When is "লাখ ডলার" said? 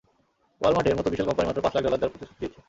1.75-1.99